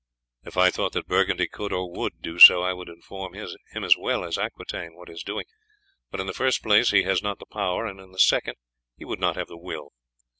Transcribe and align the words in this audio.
"If 0.43 0.57
I 0.57 0.71
thought 0.71 0.93
that 0.93 1.05
Burgundy 1.05 1.45
could, 1.47 1.71
or 1.71 1.91
would 1.95 2.21
do 2.23 2.39
so, 2.39 2.63
I 2.63 2.73
would 2.73 2.89
inform 2.89 3.35
him 3.35 3.83
as 3.83 3.95
well 3.95 4.25
as 4.25 4.35
Aquitaine 4.39 4.95
what 4.95 5.11
is 5.11 5.21
doing; 5.21 5.45
but 6.09 6.19
in 6.19 6.25
the 6.25 6.33
first 6.33 6.63
place 6.63 6.89
he 6.89 7.03
has 7.03 7.21
not 7.21 7.37
the 7.37 7.45
power, 7.45 7.85
and 7.85 7.99
in 7.99 8.11
the 8.11 8.17
second 8.17 8.55
he 8.97 9.05
would 9.05 9.19
not 9.19 9.35
have 9.35 9.47
the 9.47 9.59
will. 9.59 9.91